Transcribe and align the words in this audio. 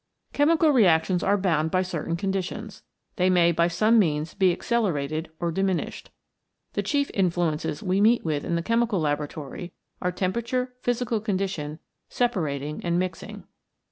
Chemical 0.33 0.71
reactions 0.71 1.21
are 1.21 1.37
bound 1.37 1.69
by 1.69 1.83
certain 1.83 2.17
con 2.17 2.33
ditions. 2.33 2.81
They 3.17 3.29
may 3.29 3.51
by 3.51 3.67
some 3.67 3.99
means 3.99 4.33
be 4.33 4.51
accelerated 4.51 5.29
or 5.39 5.51
diminished. 5.51 6.09
The 6.73 6.81
chief 6.81 7.11
influences 7.13 7.83
we 7.83 8.01
meet 8.01 8.25
with 8.25 8.43
in 8.43 8.55
the 8.55 8.63
chemical 8.63 8.99
laboratory 8.99 9.73
are 10.01 10.11
temperature, 10.11 10.73
physical 10.81 11.19
condition, 11.19 11.77
separating 12.09 12.83
and 12.83 12.97
mixing. 12.97 13.43